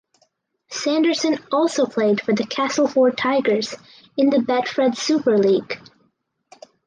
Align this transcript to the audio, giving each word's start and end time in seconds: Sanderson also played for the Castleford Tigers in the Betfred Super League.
Sanderson 0.71 1.37
also 1.51 1.85
played 1.85 2.21
for 2.21 2.33
the 2.33 2.43
Castleford 2.43 3.15
Tigers 3.15 3.75
in 4.17 4.31
the 4.31 4.37
Betfred 4.37 4.97
Super 4.97 5.37
League. 5.37 5.79